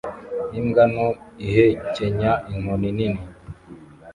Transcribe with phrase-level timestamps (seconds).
[0.59, 1.07] Imbwa nto
[1.45, 3.21] ihekenya inkoni nini